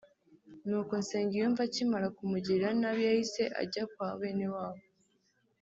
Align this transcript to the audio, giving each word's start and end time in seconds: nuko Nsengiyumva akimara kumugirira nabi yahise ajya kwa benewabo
nuko 0.67 0.93
Nsengiyumva 1.01 1.61
akimara 1.67 2.07
kumugirira 2.17 2.67
nabi 2.81 3.01
yahise 3.09 3.43
ajya 3.61 3.83
kwa 3.91 4.07
benewabo 4.21 4.81